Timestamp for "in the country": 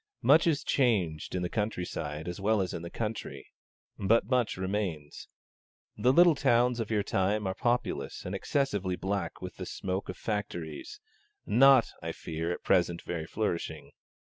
1.35-1.85, 2.73-3.51